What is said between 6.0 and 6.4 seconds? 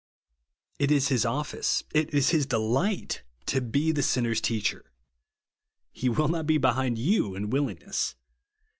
will